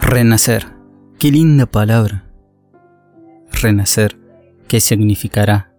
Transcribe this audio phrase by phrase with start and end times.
[0.00, 0.66] Renacer.
[1.18, 2.24] Qué linda palabra.
[3.50, 4.18] Renacer.
[4.68, 5.72] ¿Qué significará?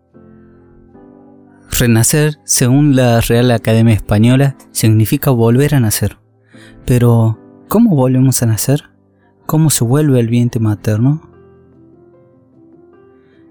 [1.70, 6.18] Renacer, según la Real Academia Española, significa volver a nacer.
[6.86, 7.38] Pero,
[7.68, 8.90] ¿cómo volvemos a nacer?
[9.46, 11.29] ¿Cómo se vuelve el vientre materno?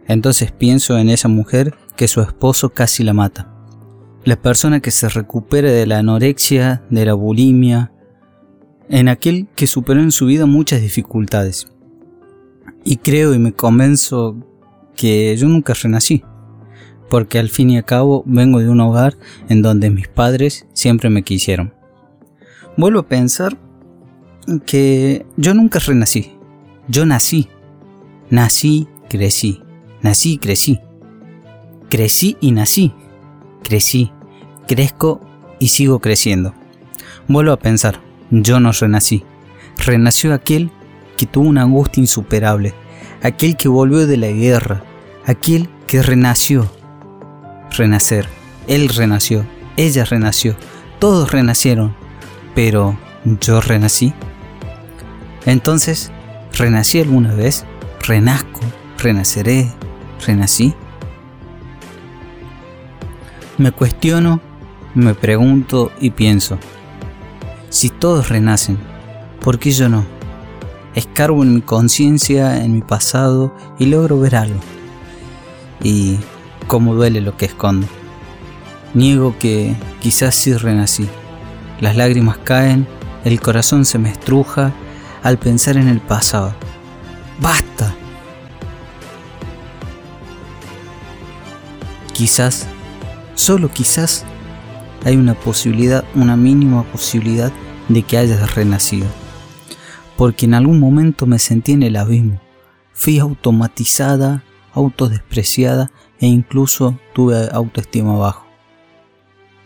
[0.09, 3.55] Entonces pienso en esa mujer que su esposo casi la mata.
[4.25, 7.93] La persona que se recupera de la anorexia, de la bulimia,
[8.89, 11.69] en aquel que superó en su vida muchas dificultades.
[12.85, 14.37] Y creo y me convenzo
[14.97, 16.25] que yo nunca renací,
[17.11, 19.17] porque al fin y al cabo vengo de un hogar
[19.51, 21.75] en donde mis padres siempre me quisieron.
[22.79, 23.59] Vuelvo a pensar
[24.65, 26.33] que yo nunca renací,
[26.89, 27.49] yo nací,
[28.31, 29.61] nací, crecí,
[30.03, 30.81] nací y crecí,
[31.89, 32.93] crecí y nací,
[33.63, 34.13] crecí,
[34.67, 35.21] crezco
[35.59, 36.55] y sigo creciendo.
[37.27, 38.01] Vuelvo a pensar,
[38.31, 39.25] yo no renací.
[39.77, 40.71] Renació aquel
[41.17, 42.75] que tuvo una angustia insuperable,
[43.23, 44.83] aquel que volvió de la guerra,
[45.27, 46.71] aquel que renació.
[47.77, 48.29] Renacer.
[48.67, 50.57] Él renació, ella renació,
[50.99, 51.95] todos renacieron,
[52.55, 52.99] pero
[53.41, 54.13] yo renací.
[55.47, 56.11] Entonces,
[56.53, 57.65] ¿renací alguna vez?
[58.07, 58.61] ¿Renazco?
[58.99, 59.71] ¿Renaceré?
[60.27, 60.75] ¿Renací?
[63.57, 64.41] Me cuestiono,
[64.95, 66.59] me pregunto y pienso.
[67.71, 68.79] Si todos renacen,
[69.41, 70.05] ¿por qué yo no?
[70.95, 74.61] Escarbo en mi conciencia, en mi pasado y logro ver algo.
[75.83, 76.19] Y
[76.67, 77.87] cómo duele lo que escondo.
[78.95, 81.09] Niego que quizás sí renací.
[81.81, 82.87] Las lágrimas caen,
[83.25, 84.73] el corazón se me estruja
[85.23, 86.55] al pensar en el pasado.
[87.41, 87.78] ¡Basta!
[92.19, 92.67] Quizás,
[93.37, 94.25] solo quizás,
[95.05, 97.53] hay una posibilidad, una mínima posibilidad
[97.89, 99.07] de que hayas renacido.
[100.17, 102.41] Porque en algún momento me sentí en el abismo.
[102.93, 104.43] Fui automatizada,
[104.73, 108.49] autodespreciada e incluso tuve autoestima bajo.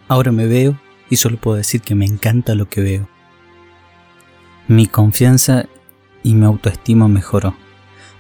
[0.07, 3.09] Ahora me veo y solo puedo decir que me encanta lo que veo.
[4.69, 5.71] Mi confianza
[6.23, 7.55] y mi autoestima mejoró.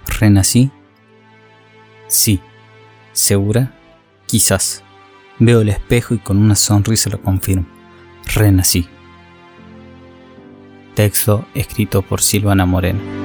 [0.06, 0.70] ¿Renací?
[2.08, 2.40] Sí.
[3.12, 3.74] ¿Segura?
[4.32, 4.82] Quizás.
[5.40, 7.66] Veo el espejo y con una sonrisa lo confirmo.
[8.34, 8.88] Renací.
[10.94, 13.21] Texto escrito por Silvana Moreno.